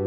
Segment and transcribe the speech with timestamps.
[0.00, 0.06] は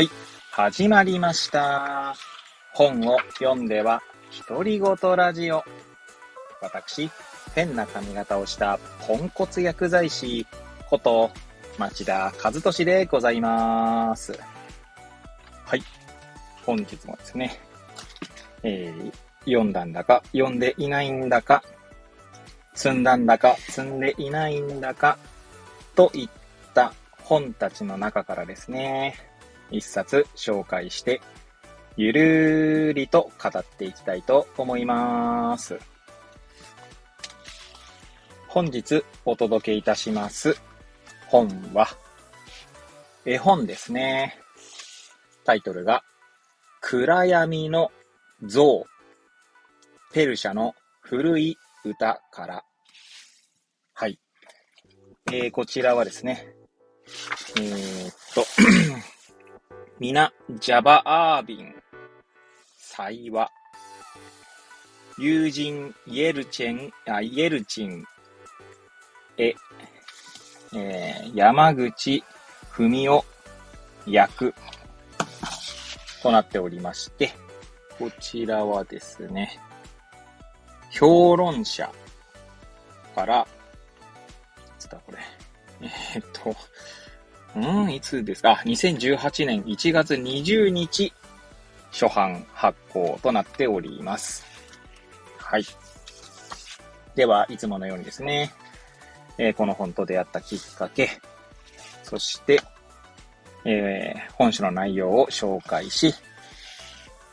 [0.00, 0.08] い、
[0.50, 2.16] 始まりました。
[2.74, 4.02] 本を読んでは、
[4.48, 5.62] 独り言ラジオ。
[6.60, 7.08] 私、
[7.54, 10.48] 変な髪型をしたポンコツ薬剤師
[10.90, 11.30] こと、
[11.78, 14.36] 町田和俊でございます。
[15.64, 15.82] はい。
[16.64, 17.60] 本日もですね、
[18.64, 19.12] えー、
[19.46, 21.62] 読んだんだか、読んでいないんだか、
[22.74, 25.18] 積んだんだか、積んでいないんだか、
[25.94, 26.28] といっ
[26.74, 26.92] た
[27.22, 29.16] 本たちの中からですね、
[29.70, 31.20] 一冊紹介して、
[31.96, 35.78] ゆるーりと語っていきたいと思います。
[38.48, 40.56] 本日お届けいたします
[41.28, 41.88] 本は、
[43.24, 44.38] 絵本ですね。
[45.44, 46.02] タイトルが、
[46.80, 47.90] 暗闇の
[48.42, 48.86] 像。
[50.12, 52.64] ペルシャの古い歌から。
[53.94, 54.18] はい。
[55.32, 56.46] えー、こちらはですね、
[57.58, 58.44] えー、っと
[59.98, 61.74] ミナ・ジャバ・アービン、
[62.76, 63.50] サイワ、
[65.18, 68.04] 友人、イエルチェン、あ、イエルチン、
[69.38, 69.54] え、
[70.74, 72.22] えー、山口
[72.72, 73.24] 文夫
[74.06, 74.54] 役
[76.22, 77.32] となっておりまして、
[77.98, 79.58] こちらはですね、
[80.98, 81.92] 評論者
[83.14, 83.46] から、い
[84.78, 85.18] つだこれ。
[85.82, 86.56] えー、っと、
[87.54, 91.12] うん、いつですか ?2018 年1月20日、
[91.92, 94.46] 初版発行となっております。
[95.36, 95.66] はい。
[97.14, 98.54] では、いつものようにですね、
[99.36, 101.10] えー、この本と出会ったきっかけ、
[102.04, 102.62] そして、
[103.66, 106.14] えー、本書の内容を紹介し、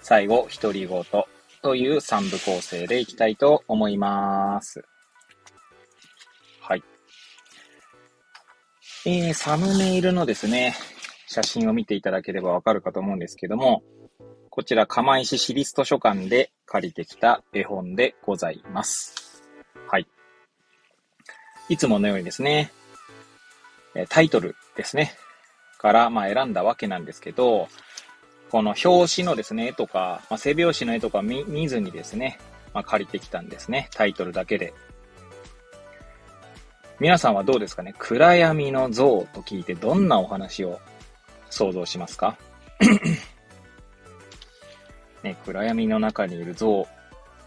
[0.01, 1.05] 最後、独り言
[1.63, 4.83] という3部構成でいきたいと思います。
[6.61, 6.83] はい。
[9.05, 10.75] えー、サムネイルのですね、
[11.27, 13.81] 写真を見ていただければわかるかと思うんですけども、
[14.49, 19.41] こちら、釜石市立図書館で借りてきた絵本でございます。
[19.87, 20.07] はい。
[21.69, 22.73] いつものようにですね、
[24.09, 25.13] タイトルですね、
[25.77, 27.69] から、まあ、選んだわけなんですけど、
[28.53, 32.37] この表紙のですね、絵とか、まあ、背表紙の絵とか見ずにですね、
[32.71, 33.89] まあ、借りてきたんですね。
[33.95, 34.75] タイトルだけで。
[36.99, 37.95] 皆さんはどうですかね？
[37.97, 40.79] 暗闇の像と聞いてどんなお話を
[41.49, 42.37] 想像しますか？
[45.23, 46.87] ね、暗闇の中にいる像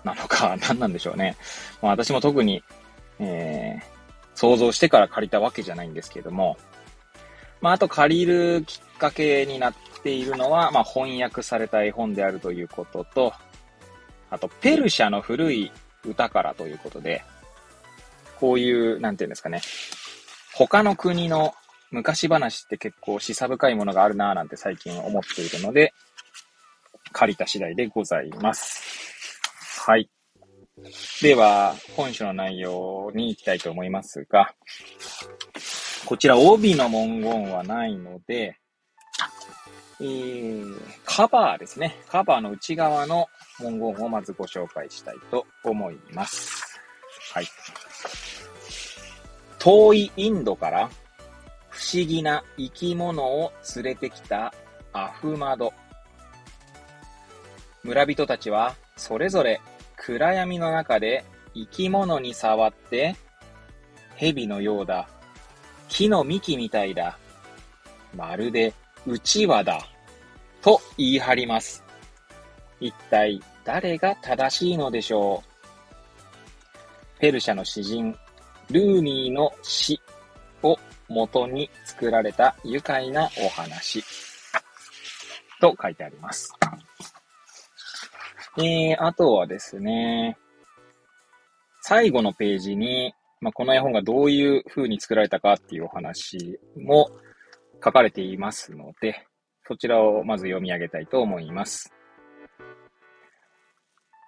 [0.03, 1.37] なのか 何なんでしょうね。
[1.83, 2.65] まあ、私も特に、
[3.21, 3.85] えー、
[4.35, 6.57] 想像してから借りたわけじゃないんですけども、
[7.61, 9.75] まあ、あと借りるきっかけになっ
[10.07, 13.33] ているのは、まあ、翻訳された絵本であるということと、
[14.31, 15.73] あと、ペルシャの古い
[16.05, 17.25] 歌からということで、
[18.39, 19.61] こういう、なんていうんですかね。
[20.55, 21.55] 他の国の
[21.91, 25.93] 昔話って結構示唆深いものがあるなぁなんて最近思っているので、
[27.11, 29.41] 借りた次第でございます。
[29.87, 30.09] はい。
[31.21, 34.55] では、本書の内容に行きたいと思いますが、
[36.05, 38.57] こちら帯の文言はないので、
[39.99, 41.97] えー、カバーですね。
[42.09, 46.81] カバーの内側の文言をまずご紹介したいと思います。
[47.33, 47.47] はい。
[49.59, 50.91] 遠いインドから
[51.71, 54.53] 不思議な生き物を連れてきた
[54.93, 55.73] アフマド。
[57.83, 59.61] 村人たちはそれぞれ
[59.97, 61.25] 暗闇の中で
[61.55, 63.17] 生き物に触って
[64.17, 65.09] 蛇のようだ。
[65.89, 67.19] 木の幹みたいだ。
[68.15, 68.75] まるで
[69.07, 69.87] うちわだ。
[70.63, 71.85] と言い張ります。
[72.81, 77.21] 一体誰が正しいのでしょう？
[77.21, 78.17] ペルシャの詩人
[78.71, 80.01] ルーミーの詩
[80.63, 80.77] を
[81.09, 84.03] 元に作られた愉快なお話
[85.61, 86.53] と書いてあります。
[88.59, 90.37] えー、あとはですね、
[91.83, 97.09] 最後のページに、まあ、この絵本がどういう風に作られたかっていうお話も
[97.85, 99.27] 書かれていますので、
[99.67, 101.93] そちらをまず読み上げたいと思います。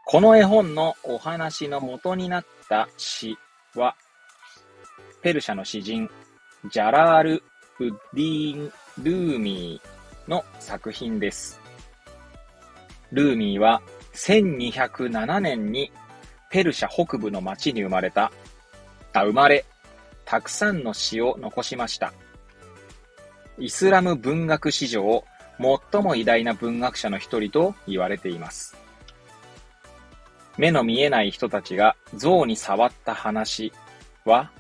[0.07, 3.37] この絵本のお話の元になった詩
[3.75, 3.95] は、
[5.23, 6.09] ペルシャの詩人、
[6.71, 7.43] ジャラール・
[7.79, 8.73] ウッディーン・
[9.03, 11.61] ルーミーの作品です。
[13.13, 13.83] ルーミーは
[14.15, 15.93] 1207年に
[16.51, 18.33] ペルシャ北部の町に生まれた、
[19.13, 19.65] あ、生まれ、
[20.25, 22.13] たくさんの詩を残しました。
[23.61, 25.25] イスラム文学史上、
[25.93, 28.77] 最も偉大な文学者の一人と言われています。
[30.57, 33.73] 目の見えない人たちが象に触った話
[34.25, 34.51] は、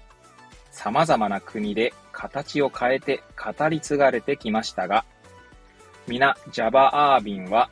[0.71, 5.05] 様々な国で形を変えて語り継がれてきましたが、
[6.07, 7.71] 皆ジャバアービンは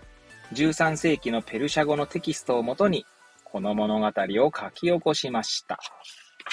[0.53, 3.07] 13世紀のペルシャ語のテキストをもとに
[3.45, 5.79] この物語を書き起こしました。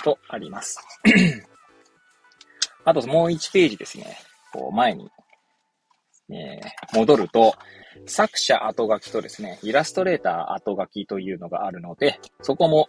[0.04, 0.80] とあります。
[2.86, 4.18] あともう1ページですね。
[4.54, 5.10] こう前に、
[6.30, 7.56] えー、戻ると、
[8.06, 12.88] 作者後書きとですね、イラストレーター後書きというのがあるので、そこも、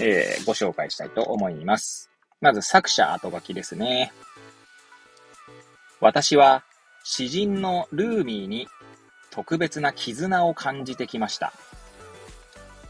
[0.00, 2.10] えー、ご紹介したいと思います。
[2.40, 4.12] まず作者後書きですね。
[6.00, 6.64] 私は
[7.04, 8.68] 詩人のルーミーに
[9.30, 11.52] 特別な絆を感じてきました。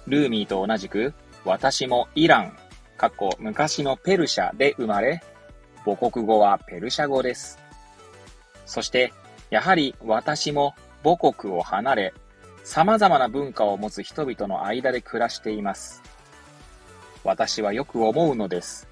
[0.06, 1.14] ルーミーと同じく、
[1.44, 2.56] 私もイラン、
[2.96, 5.22] 過去昔のペルシャで生まれ、
[5.84, 7.63] 母国語はペルシャ語です。
[8.66, 9.12] そして、
[9.50, 12.14] やはり私も母国を離れ、
[12.64, 16.02] 様々な文化を持つ人々の間で暮らしています。
[17.22, 18.88] 私はよく思うのです。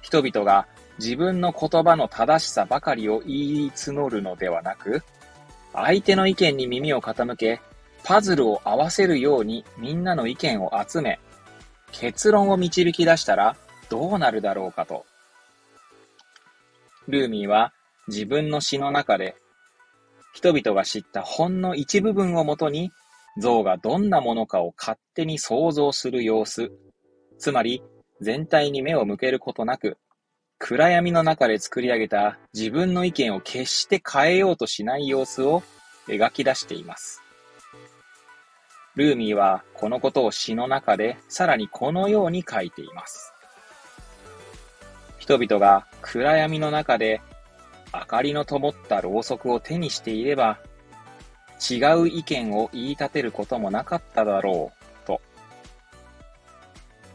[0.00, 0.66] 人々が
[0.98, 5.02] 自分の言葉の正しさばかりを言い募るのではなく、
[5.72, 7.60] 相手の意見に耳を傾け、
[8.04, 11.18] パズルを合わせるようにみんなの意見を集め、
[11.90, 13.56] 結論を導き出したら
[13.88, 15.06] どうなるだろうかと。
[17.08, 17.72] ルーミーは
[18.08, 19.36] 自分の詩の中で、
[20.34, 22.90] 人々が知ったほんの一部分をもとに、
[23.40, 26.70] 象がどんなものかを勝手に想像する様子、
[27.38, 27.82] つまり
[28.20, 29.98] 全体に目を向けることなく、
[30.58, 35.62] 暗闇の中で作り上げた自分の意見を決して変えようとしない様子を
[36.08, 37.22] 描き出しています。
[38.94, 43.32] ルーミーはこのことを詩の中でさらにこのように書いています。
[45.18, 47.20] 人々が暗闇の中で
[47.94, 50.58] 明かりの灯ったろうそくを手にしていれば
[51.70, 55.20] 違う意見を言い立てることもなかっただろうと。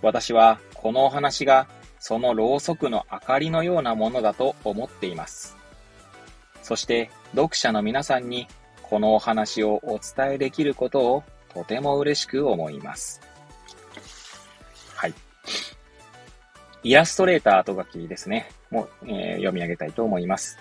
[0.02, 1.68] 私はこのお話が
[2.00, 5.58] そのろうそくの明かりのようなものだと思っています。
[6.64, 8.48] そして読者の皆さんに
[8.82, 11.24] このお話をお伝えできることを
[11.54, 13.22] とても嬉しく思います。
[14.96, 15.14] はい。
[16.84, 18.50] イラストレーター後書きですね。
[18.72, 20.58] もう、えー、読み上げたいと思います。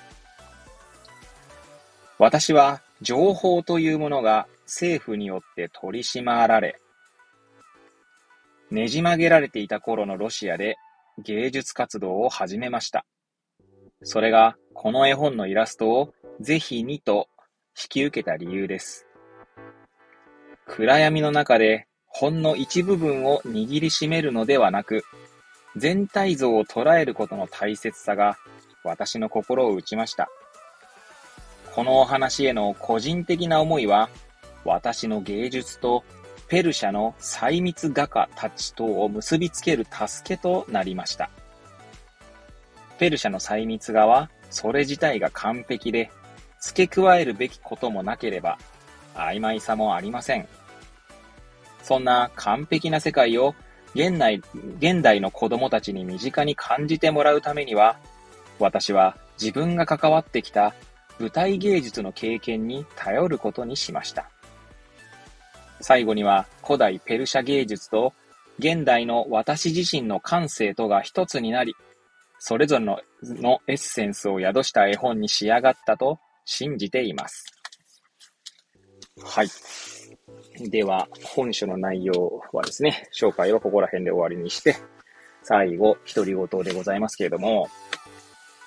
[2.19, 6.81] 私は情報というものが政府によって取り締まられ、
[8.71, 10.77] ねじ曲げられていた頃のロシアで
[11.25, 13.07] 芸術活動を始めました。
[14.03, 17.29] それがこの絵本のイラストをぜひにと
[17.77, 19.07] 引き受けた理由です。
[20.67, 25.03] 暗闇の中でほんの一部分を握りしめるのではなく、
[25.77, 28.37] 全体像を捉えることの大切さが
[28.85, 30.29] 私の心を打ちました。
[31.79, 34.11] このお話への個人的な思いは、
[34.65, 36.03] 私の芸術と
[36.49, 41.31] ペルシャの細密画家たちとを結びつける助けとなりました。
[42.99, 46.11] ペルシャの細密画は、それ自体が完璧で、
[46.59, 48.59] 付け加えるべきこともなければ、
[49.15, 50.49] 曖昧さもありません。
[51.85, 53.55] そんな完璧な世界を
[53.95, 54.43] 現代
[54.81, 58.01] 現代の子供たちに身近に感じてもらうためには、
[58.59, 60.75] 私は自分が関わってきた
[61.19, 64.31] 舞台芸術の経験に頼ることにしました。
[65.81, 68.13] 最後には古代ペルシャ芸術と
[68.59, 71.75] 現代の私自身の感性とが一つになり、
[72.39, 77.45] それぞれののエッセンスを宿した絵本に仕上がったと信じています。
[79.23, 79.49] はい。
[80.71, 84.77] では、本書の内容はですね、紹介はここら辺で終わりにして、
[85.43, 87.69] 最後、独り言でございますけれども、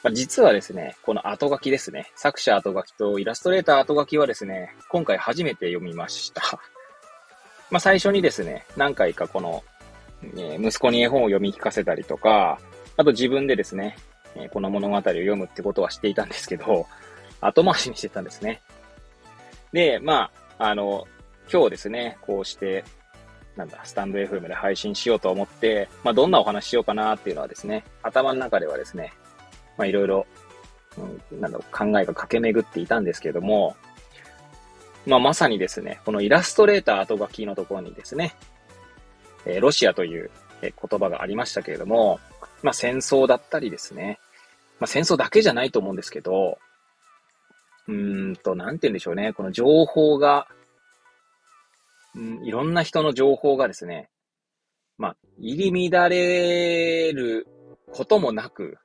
[0.04, 6.42] ま、実はですね、この後書きですね、作者後書きとイラストレーター後書きはですね、今回初めて読みました。
[7.70, 9.64] まあ、最初にですね、何回かこの、
[10.38, 12.60] え、息子に絵本を読み聞かせたりとか、
[12.98, 13.96] あと自分でですね、
[14.36, 16.88] え、この物語を読むってことはしていたんですけど、
[17.40, 18.62] 後回しにしてたんですね。
[19.72, 21.08] で、まあ、あの、
[21.52, 22.84] 今日ですね、こうして、
[23.56, 29.14] なんだ、スタンド FM で配信しようと思って、まあ、どんなお話しようかなっていうのはですね、頭の中ではですね、
[29.82, 30.28] まあ、いろいろ、
[31.32, 33.76] うん、なんだろう、考えが駆け巡っていたんですけども、
[35.08, 38.36] まあ、まさにですね、このイラストレーター後書きのところにですね、
[39.48, 40.30] えー、ロシアという
[40.62, 42.20] 言葉がありましたけれども、
[42.62, 44.20] まあ、戦争だったりですね、
[44.80, 46.60] まあ、戦争だけじゃないと思うんですけど、
[47.88, 50.48] うんと、なんて言うんでしょうね、この情報が、
[52.14, 54.12] うん、いろんな人の情報がですね、
[55.00, 57.48] まあ、入り乱れる
[57.92, 58.78] こともなく、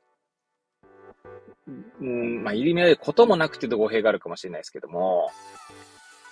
[2.01, 5.31] うん、まあ、入り乱れることもなくてと語弊があるかもしれないですけども、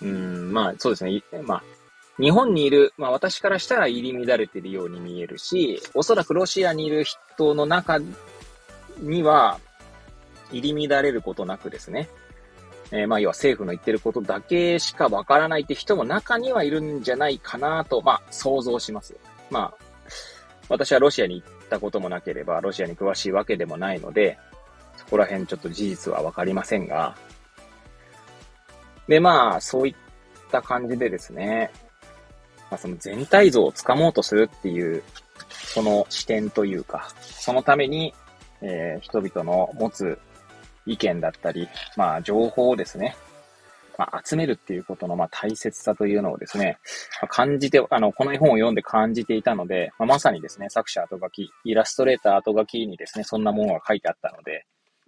[0.01, 1.23] うん、まあ、そうですね。
[1.43, 1.63] まあ、
[2.19, 7.99] 日本にいる、まあ私からしたら入り乱れているように見えるし、おそらくロシアにいる人の中
[8.99, 9.59] には、
[10.51, 12.07] 入り乱れることなくですね、
[12.91, 19.15] えー、まあ要は政府の言ってることだけしかわからないって人も中にはいるんじゃないかなと、まあ想像します。
[19.49, 19.85] まあ、
[20.69, 24.37] 私はロシアに行ったこともなければ、ロシアに詳しいわけでもないので、
[25.05, 27.15] そこら辺ちょっと事実はわかりませんが、
[29.07, 29.95] で、まあ、そういっ
[30.51, 31.71] た感じでですね、
[32.71, 35.03] まあ、その全体像をつかもうとするっていう、
[35.49, 38.13] その視点というか、そのために、
[38.61, 40.17] えー、人々の持つ
[40.85, 43.15] 意見だったり、まあ、情報をですね、
[43.97, 46.77] まあ、集めるっていうことの、まあ、大切さというのをですね、
[47.21, 54.65] まあ、感じて、あの、この絵本を読んで感じていたので、まあ、まさにですね、作者後書き、イラストレーター後書きにですね、そんなものが書いてあったので、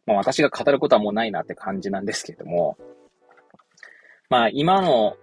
[0.07, 2.77] まあ、私が語ることはもうないなって感じなんですけれども、
[4.29, 5.17] まあ、今の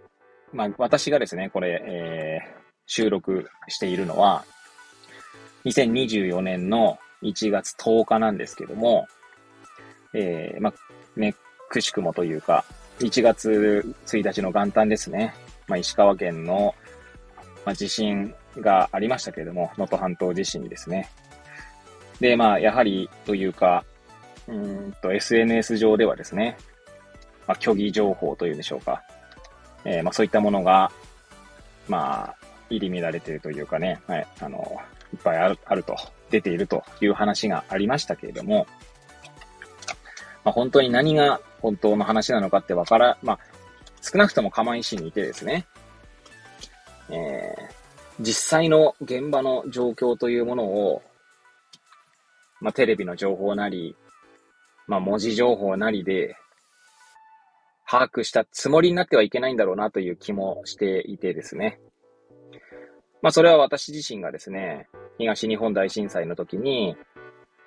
[0.54, 4.44] まあ、私がですね、これ、えー、収録しているのは、
[5.64, 9.06] 2024年の1月10日なんですけども、
[10.14, 11.34] えー、まあ、ね、
[11.68, 12.64] くしくもというか、
[13.00, 15.34] 1月1日の元旦ですね。
[15.66, 16.76] まあ、石川県の、
[17.66, 21.10] まあ、地震がありましたけれども、能登半島地震ですね。
[22.20, 23.84] で、まあ、やはり、というか、
[24.48, 26.56] うんと、SNS 上ではですね、
[27.46, 29.02] まあ、虚偽情報というんでしょうか。
[29.84, 30.90] えー、まあそういったものが、
[31.88, 32.36] まあ、
[32.70, 34.80] 入り乱れているというかね、はい、あの、
[35.12, 35.96] いっぱいある、あると、
[36.30, 38.66] 出ているという話がありましたけれども、
[40.44, 43.38] まあ本当に何が本当の話なのかってわから、まあ、
[44.02, 45.66] 少なくとも釜石にいてですね、
[47.10, 51.02] えー、実際の現場の状況というものを、
[52.60, 53.96] まあ、テレビの情報なり、
[54.86, 56.36] まあ、文字情報なりで、
[57.86, 61.80] 把握したつもりになってはいけないんだろうなという気もしていてですね。
[63.22, 64.88] まあそれは私自身がですね、
[65.18, 66.96] 東日本大震災の時に、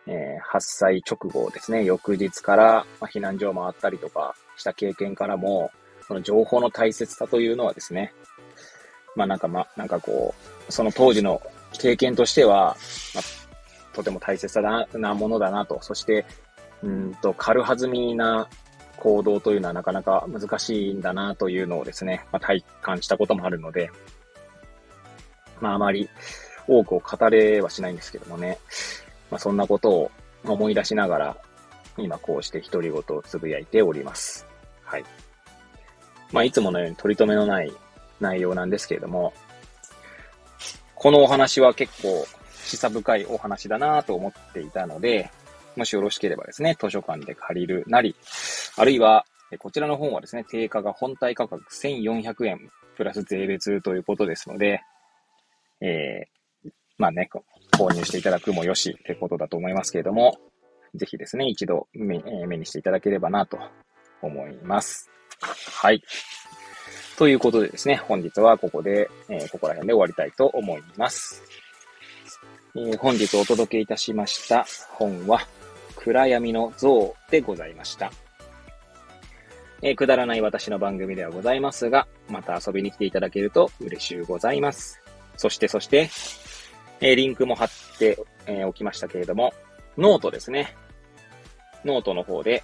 [0.07, 5.71] えー、発災直後ですね、翌日から、ま避難所を回ったりとかした経験からも、
[6.07, 8.13] その情報の大切さというのはですね、
[9.15, 10.33] まあなんかま、なんかこ
[10.67, 11.41] う、その当時の
[11.73, 12.77] 経験としては、
[13.13, 16.25] まあ、とても大切ななものだなと、そして、
[16.83, 18.47] うんと、軽はずみな
[18.97, 23.89] 行動というのはなかなか難しいんだなというのをですね、まあ、体感したこともあるので、
[25.61, 26.09] まああまり
[26.67, 28.59] 多くを語れはしないんですけどもね、
[29.31, 30.11] まあそんなことを
[30.43, 31.37] 思い出しながら、
[31.97, 34.45] 今こうして独り言をつぶやいております。
[34.83, 35.05] はい。
[36.31, 37.71] まあいつものように取り留めのない
[38.19, 39.33] 内容なんですけれども、
[40.95, 42.25] このお話は結構
[42.63, 45.31] 示唆深いお話だなと思っていたので、
[45.77, 48.15] もしよろしければですね、図書館で借りるなり、
[48.75, 49.25] あるいは、
[49.59, 54.81] こちらの本はですね、定価が本体価格1400円プラス税別ということですので、
[55.79, 57.29] えー、まあね、
[57.73, 60.37] 購入していただくもよしってことだと思いますけれども、
[60.95, 63.59] ぜひですね、一度目,、え目にしていただければなと
[64.21, 65.09] 思います。
[65.39, 66.01] はい。
[67.17, 71.43] ということでですね、本日はここで、えー、ここら辺で終わりたいと思います。
[72.75, 75.47] えー、本日お届けいたしました本は、
[76.07, 78.11] 暗闇の像でございました。
[79.81, 85.01] えー、くだらない私の番組ではございますが、また遊びに来ていただけると嬉しゅうございます。
[85.35, 86.09] そして、そして、
[87.01, 89.53] えー、リンクも貼って、えー、おきましたけれども、
[89.97, 90.75] ノートですね。
[91.83, 92.63] ノートの方で、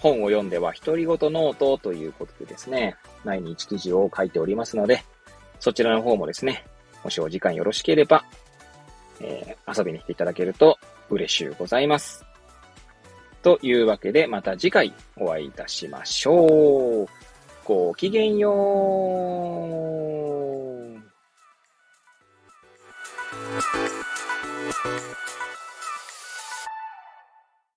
[0.00, 5.02] 本を読んでは独り言ノートということでですね、毎日記事を書いておりますので、
[5.58, 6.64] そちらの方もですね、
[7.02, 8.24] もしお時間よろしければ、
[9.20, 10.78] えー、遊びに来ていただけると
[11.10, 12.24] 嬉しゅうございます。
[13.44, 17.08] というわけで、また次回お会いいたしましょう。
[17.62, 18.54] ごきげんよう。